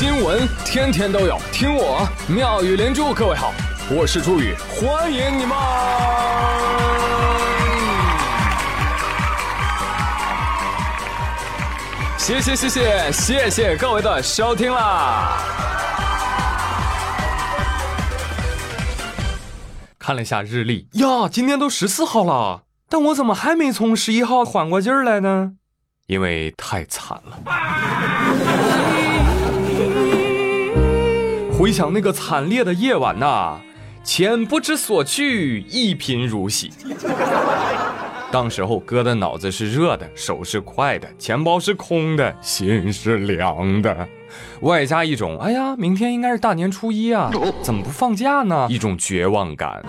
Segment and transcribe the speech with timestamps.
[0.00, 3.12] 新闻天天都有，听我妙语连珠。
[3.12, 3.52] 各位好，
[3.90, 5.54] 我是朱宇，欢迎你们！
[12.16, 15.36] 谢谢谢谢谢谢各位的收听啦！
[19.98, 25.52] 看了一下日历呀，今天都十四号了，但我怎么还没从十一号缓过劲儿来呢？
[26.06, 27.38] 因为太惨了。
[31.60, 33.60] 回想那个惨烈的夜晚呐，
[34.02, 36.72] 钱不知所去，一贫如洗。
[38.32, 44.08] 当时候哥的脑子是热的，手是快的，钱包是空的，心是凉的，
[44.62, 47.30] 外加一种哎呀，明天应该是大年初一啊，
[47.62, 48.66] 怎么不放假呢？
[48.70, 49.84] 一种绝望感。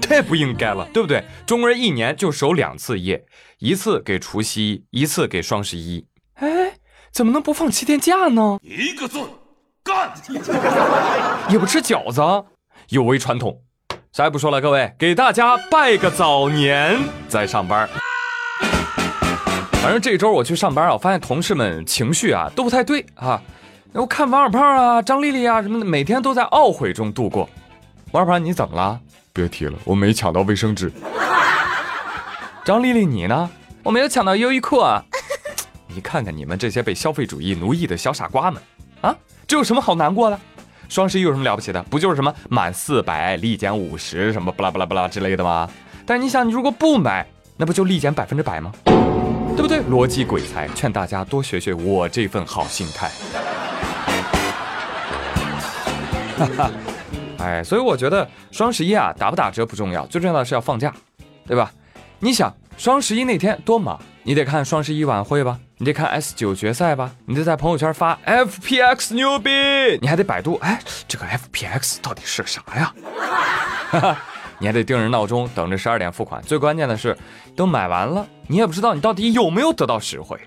[0.00, 1.22] 太不应该了，对不对？
[1.46, 3.24] 中国人一年就守两次夜，
[3.60, 6.06] 一次给除夕，一次给双十一。
[7.12, 7.14] 哎。
[7.14, 8.58] 怎么能不放七天假呢？
[8.62, 9.18] 一个字，
[9.84, 10.12] 干！
[11.50, 12.22] 也不吃饺子，
[12.88, 13.60] 有违传统。
[14.12, 17.86] 啥也不说了，各位，给大家拜个早年，再上班。
[19.82, 23.42] 反正这周我去上班啊，我发现同事们情绪啊都不太对啊。
[23.92, 27.46] 我看王小胖啊、张丽丽啊什么的，每天都在懊悔中度过。
[28.12, 28.98] 王小胖，你怎么了？
[29.34, 30.90] 别提了，我没抢到卫生纸。
[32.64, 33.50] 张丽丽，你呢？
[33.82, 35.02] 我没有抢到优衣库啊。
[35.94, 38.62] 你看看你们这些被消费主义奴役的小傻瓜们，
[39.02, 39.14] 啊，
[39.46, 40.38] 这有什么好难过的？
[40.88, 41.82] 双十一有什么了不起的？
[41.84, 45.68] 不就是什么满四百立减五十，什么不拉不拉不拉之类的吗？
[46.06, 47.26] 但你想，你如果不买，
[47.56, 48.72] 那不就立减百分之百吗？
[48.84, 49.80] 对不对？
[49.82, 53.10] 逻辑鬼才，劝大家多学学我这份好心态。
[56.38, 56.70] 哈哈，
[57.38, 60.92] 哎，所以我觉得双十一啊，打不打折不重要，最重要的是要放假，
[61.46, 61.70] 对吧？
[62.18, 65.58] 你想双十一那天多忙，你得看双十一晚会吧。
[65.82, 69.50] 你得看 S 九决赛吧，你得在朋友圈发 FPX 牛逼，
[70.00, 72.94] 你还得百度，哎，这个 FPX 到底是个啥呀？
[74.60, 76.40] 你还得定着闹钟，等着十二点付款。
[76.42, 77.18] 最关键的是，
[77.56, 80.38] 都买完了，你也不知道你到底有没有得到实惠。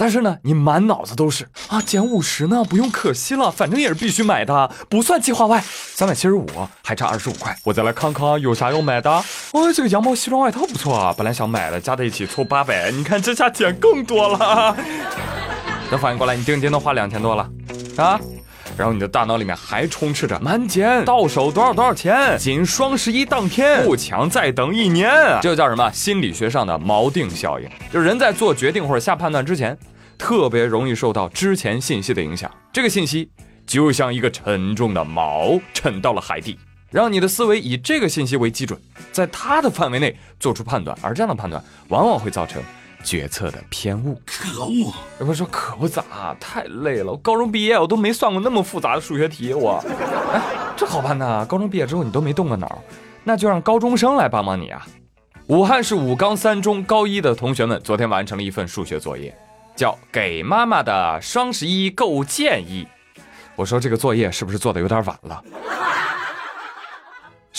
[0.00, 5.60] 但是呢，你满脑子都是啊，减五十呢，不用可惜了，反正也是必须买的，不算计划外。
[5.92, 6.46] 三百七十五，
[6.84, 9.10] 还差二十五块，我再来看看有啥要买的。
[9.10, 14.76] 哦，这个羊毛西装外套不错啊，本来想买的，加在一起凑八百，你看这下减更多了。
[15.90, 17.50] 等反应过来，你定金都花两千多了
[17.96, 18.20] 啊，
[18.78, 25.10] 然后你的大脑里面还充斥着满减，到手多少多少钱，仅双十一当天，不抢再等一年，
[25.42, 25.90] 这叫什么？
[25.92, 29.76] 心理学上的锚定效应，就是人在做决定或者下判断之前。
[30.16, 33.30] 特别容易受到之前信息的影响，这个信息
[33.64, 36.58] 就像一个沉重的锚，沉到了海底，
[36.90, 38.76] 让你的思维以这个信息为基准，
[39.12, 42.60] 在它的范围内做出判断，而这样的判断往往会造成
[43.02, 44.20] 决策的偏误。
[44.26, 44.92] 可恶！
[45.18, 47.12] 有朋友说可不咋，太累了。
[47.12, 49.82] 我高中毕业我都没算过那么复杂的数学题，我，
[50.32, 50.40] 哎，
[50.76, 51.46] 这好办呐。
[51.48, 52.82] 高中毕业之后你都没动过脑，
[53.24, 54.86] 那就让高中生来帮帮你啊。
[55.46, 59.34] 武汉市武冈三中高一的同学们昨天完成了一份数学作业。
[59.74, 62.84] 叫给妈妈的双十一购物建议。
[63.54, 65.40] 我说这个作业是不是做的有点晚了？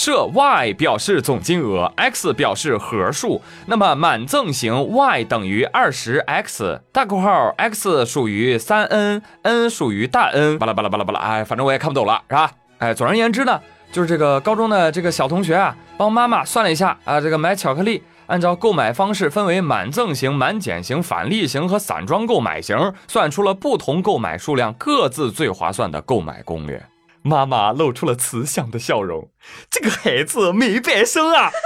[0.01, 12.49] 设 y 表示总金额，x 表示盒数，那么满赠型 y 等于二十 x，大括号 x 属于三 n，n 属于大 n，巴拉巴拉巴拉巴拉，哎，反正我也看不懂了，是吧？
[12.77, 13.59] 哎，总而言之呢，
[13.91, 18.01] 就是这个高中的这个小同学啊，帮妈妈算了一下啊，这个买巧克力。
[18.27, 26.81] 按照购买方式分为满赠型、满减型、返利型和散装购买型，算出了不同购买数量各自最划算的购买攻略。
[27.21, 29.29] 妈妈露出了慈祥的笑容，
[29.69, 31.51] 这个孩子没白生啊！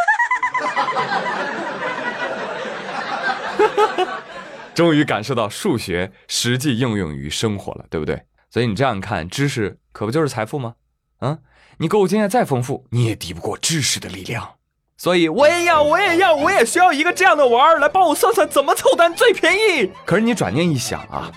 [4.73, 8.23] 终于感受到数学实际应用于生活了，对不对？
[8.49, 10.73] 所以你这样看，知识可不就是财富吗？
[11.19, 11.39] 嗯，
[11.77, 14.55] 你购物经验再丰富，你也敌不过知识的力量。
[14.97, 19.91] 所以我也要，我也要，我也需要一个这样的玩儿来帮我算算怎么凑单最便宜。
[20.05, 21.31] 可是你转念一想啊，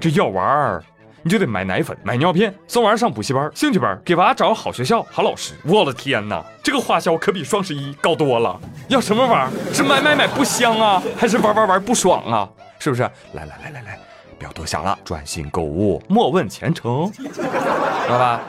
[0.00, 0.84] 这药丸儿，
[1.26, 5.54] 你就得买奶粉、买尿片，送娃上补习班、兴趣班，给娃找个好学校、好老师。
[5.64, 8.56] 我的天哪，这个花销可比双十一高多了。
[8.86, 9.50] 要什么玩？
[9.74, 12.48] 是买买买不香啊，还是玩玩玩不爽啊？
[12.78, 13.02] 是不是？
[13.32, 13.98] 来来来来来，
[14.38, 17.28] 不要多想了，专心购物，莫问前程，知
[18.08, 18.40] 道吧？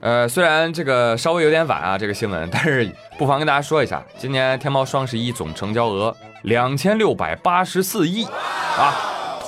[0.00, 2.86] 呃，虽然这个稍微有点晚啊，这个新闻，但是
[3.16, 8.26] 不妨跟大家说一下，今年天猫双十一总成交额两千六百八十四亿
[8.76, 8.92] 啊，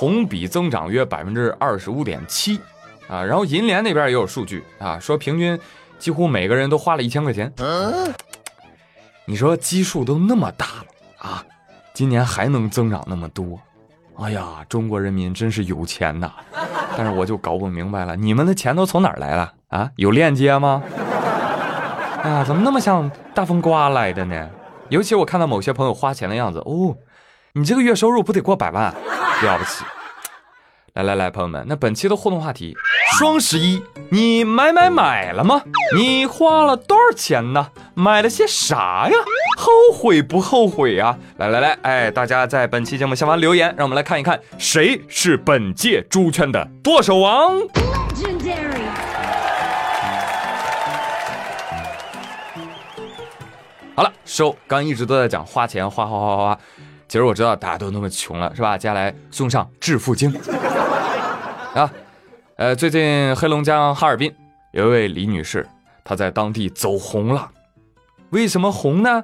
[0.01, 2.59] 同比增长约百分之二十五点七
[3.07, 3.23] 啊。
[3.23, 5.59] 然后银联那边也有数据啊，说平均
[5.99, 7.53] 几乎每个人都花了一千块钱。
[9.25, 11.45] 你说基数都那么大了啊，
[11.93, 13.59] 今年还能增长那么多，
[14.15, 16.31] 哎呀，中国人民真是有钱呐！
[16.97, 19.91] 但是我就搞不明白了，你们的钱都从哪儿来了啊？
[19.97, 20.81] 有链接吗？
[22.23, 24.49] 哎呀，怎么那么像大风刮来的呢？
[24.89, 26.97] 尤其我看到某些朋友花钱的样子，哦，
[27.53, 28.91] 你这个月收入不得过百万？
[29.45, 29.83] 了不起！
[30.93, 32.75] 来来来，朋友们，那本期的互动话题，
[33.17, 35.61] 双十一你买买买了吗？
[35.95, 37.69] 你花了多少钱呢？
[37.93, 39.15] 买了些啥呀？
[39.57, 41.17] 后悔不后悔呀？
[41.37, 47.57] 来来来，哎，大家在本期节目下方留言，让我们来看一看谁是本届猪圈的剁手王。
[47.59, 48.81] Legendary.
[53.95, 54.55] 好了，收。
[54.67, 56.59] 刚一直都在讲花钱，花花花花花。
[57.11, 58.77] 其实我知道大家都那么穷了，是吧？
[58.77, 60.33] 接下来送上致富经
[61.75, 61.91] 啊。
[62.55, 64.33] 呃，最近黑龙江哈尔滨
[64.71, 65.67] 有一位李女士，
[66.05, 67.51] 她在当地走红了。
[68.29, 69.23] 为什么红呢？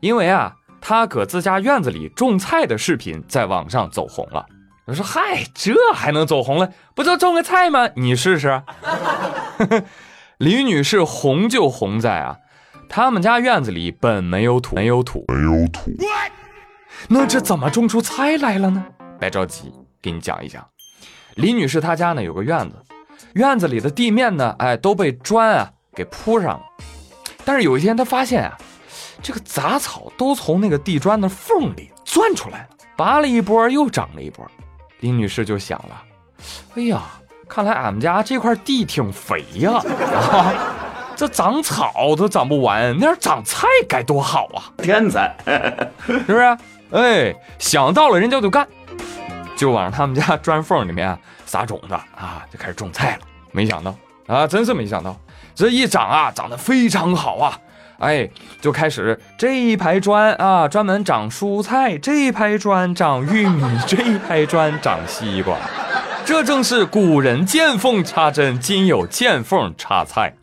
[0.00, 4.44] 因为啊，她搁自家院子里种菜的视频在网上走红了。
[4.84, 6.70] 我说嗨，这还能走红了？
[6.94, 7.88] 不就种个菜吗？
[7.96, 8.62] 你试试。
[10.36, 12.36] 李女士红就红在啊。
[12.86, 15.90] 他们家院子里本没有土，没有土，没有土。
[17.06, 18.84] 那这怎么种出菜来了呢？
[19.20, 19.72] 别着急，
[20.02, 20.66] 给你讲一讲。
[21.36, 22.76] 李女士她家呢有个院子，
[23.34, 26.62] 院子里的地面呢，哎，都被砖啊给铺上了。
[27.44, 28.56] 但是有一天她发现啊，
[29.22, 34.44] 这个杂草都从那个地砖的缝里钻出来了，拔了一波又长了一波。
[35.00, 36.02] 李女士就想了，
[36.74, 37.02] 哎呀，
[37.48, 39.72] 看来俺们家这块地挺肥呀。
[39.74, 40.74] 啊
[41.18, 44.70] 这长草都长不完，那要长菜该多好啊！
[44.78, 45.36] 天才，
[46.06, 46.58] 是不是？
[46.90, 48.66] 哎，想到了人家就干，
[49.56, 53.26] 就往他们家砖缝里面撒种子啊，就开始种菜了。
[53.52, 53.94] 没想到
[54.26, 55.16] 啊，真是没想到，
[55.54, 57.58] 这一长啊，长得非常好啊！
[57.98, 58.30] 哎，
[58.60, 65.56] 就开始这一排砖啊，专门长蔬菜；这一排砖长玉米；这一排砖长西瓜。
[66.24, 70.34] 这正是古人见缝插针，今有见缝插菜。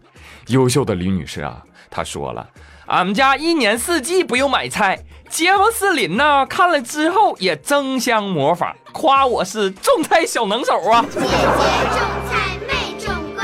[0.48, 2.46] 优秀的李女士啊，她说了，
[2.88, 5.00] 俺们家一年四季不用买菜，
[5.36, 11.02] 杰王斯林呢看了之后也争相模仿，夸我是种菜小能手啊。
[11.12, 12.00] 姐姐种
[12.30, 13.44] 菜妹种瓜，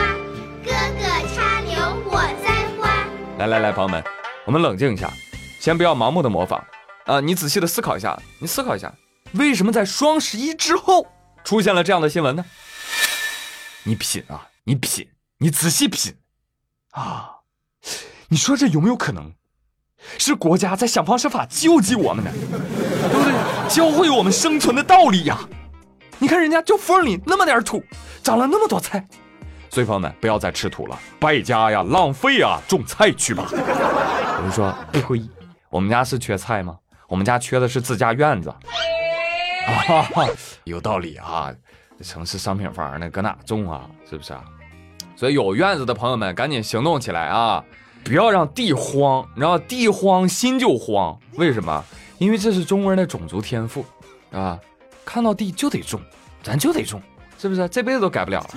[0.63, 1.03] 哥哥
[1.35, 1.75] 插柳
[2.09, 3.05] 我栽花。
[3.39, 4.01] 来来来，朋友们，
[4.45, 5.11] 我们冷静一下，
[5.59, 6.63] 先不要盲目的模仿
[7.07, 8.93] 啊，你仔细的思考一下，你思考一下，
[9.33, 11.05] 为什么在双十一之后
[11.43, 12.45] 出现了这样的新闻呢？
[13.83, 15.09] 你品啊，你品，
[15.39, 16.15] 你仔细品。
[16.91, 17.31] 啊，
[18.29, 19.33] 你说这有没有可能
[20.17, 22.31] 是国家在想方设法救济我们呢？
[22.31, 23.33] 对不对？
[23.69, 25.39] 教会我们生存的道理呀！
[26.19, 27.83] 你看人家就缝里那么点土，
[28.21, 29.07] 长了那么多菜，
[29.69, 33.47] 所以朋友们不要再吃土了，败家呀，浪费啊，种菜去吧。
[33.51, 35.01] 我就说呸，
[35.69, 36.77] 我们家是缺菜吗？
[37.07, 38.49] 我们家缺的是自家院子。
[38.49, 40.27] 啊，
[40.65, 41.51] 有道理啊，
[41.97, 43.81] 这城市商品房呢，搁哪种啊？
[44.09, 44.43] 是不是啊？
[45.15, 47.63] 所以有院子的朋友们，赶紧行动起来啊！
[48.03, 51.17] 不要让地荒，你知道地荒心就慌。
[51.35, 51.83] 为什么？
[52.17, 53.85] 因为这是中国人的种族天赋，
[54.31, 54.59] 啊，
[55.05, 55.99] 看到地就得种，
[56.43, 57.01] 咱就得种，
[57.37, 57.67] 是不是？
[57.69, 58.49] 这辈子都改不了了。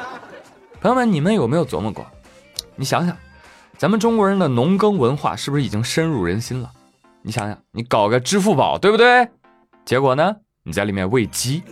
[0.80, 2.04] 朋友们，你们有没有琢磨过？
[2.76, 3.16] 你想想，
[3.78, 6.70] 咱们中国人的农耕文化是不是已经深入人心了？
[7.22, 9.28] 你想想，你搞个支付宝，对不对？
[9.84, 10.36] 结果呢？
[10.62, 11.62] 你在里面喂鸡。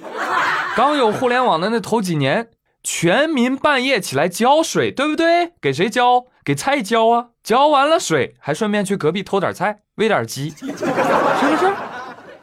[0.77, 2.49] 刚有互联网的那头几年。
[2.85, 5.53] 全民半夜起来浇水，对不对？
[5.61, 6.25] 给谁浇？
[6.45, 7.27] 给菜浇啊！
[7.43, 11.73] 浇完了水，还顺便去隔壁偷点菜，喂点鸡，是不是？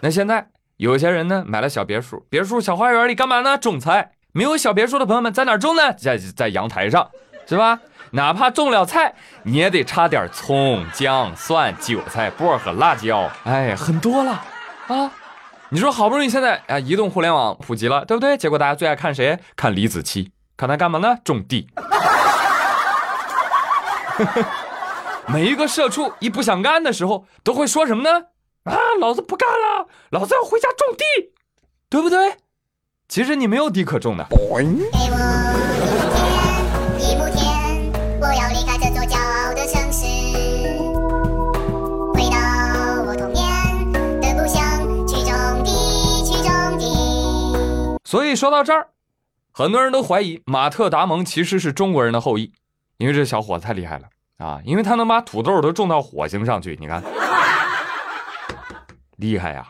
[0.01, 3.57] 那现在有些人呢，买了小别墅，别墅小花园里干嘛呢？
[3.57, 4.11] 种菜。
[4.31, 5.91] 没有小别墅的朋友们，在哪种呢？
[5.93, 7.09] 在在阳台上，
[7.47, 7.79] 是吧？
[8.11, 14.43] 哪怕种了菜，你也得插点葱、姜、蒜、韭菜、薄荷、辣椒，哎，很多了
[14.87, 15.11] 啊！
[15.69, 18.37] 你说好不容易现在啊，移动互联网普及了，对不对？
[18.37, 19.39] 结果大家最爱看谁？
[19.55, 21.17] 看李子柒，看他干嘛呢？
[21.23, 21.67] 种地。
[25.27, 28.25] 每一个社畜一不想干的时候，都会说什么呢？
[28.63, 31.31] 啊，老子不干了，老子要回家种地，
[31.89, 32.37] 对不对？
[33.07, 34.27] 其实你没有地可种的。
[48.05, 48.87] 所以说到这儿，
[49.51, 52.53] 很多人都怀疑马特·达蒙其实是中国人的后裔，
[52.99, 54.05] 因为这小伙子太厉害了
[54.37, 54.59] 啊！
[54.63, 57.01] 因为他能把土豆都种到火星上去，你看，
[59.17, 59.65] 厉害呀！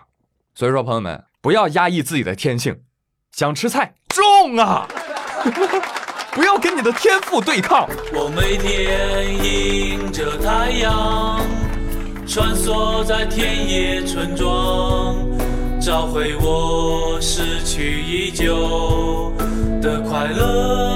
[0.55, 2.81] 所以说，朋友们不要压抑自己的天性，
[3.31, 4.87] 想吃菜种啊，
[6.33, 7.87] 不要跟你的天赋对抗。
[8.13, 11.39] 我每天迎着太阳，
[12.27, 15.15] 穿梭在田野村庄。
[15.79, 19.31] 找回我失去已久
[19.81, 20.88] 的快乐。